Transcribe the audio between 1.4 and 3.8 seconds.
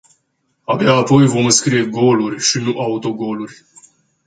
înscrie goluri, și nu autogoluri.